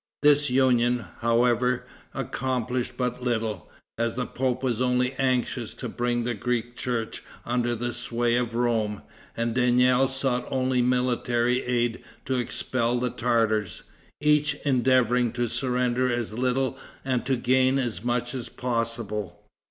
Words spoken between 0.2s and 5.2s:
This union, however, accomplished but little, as the pope was only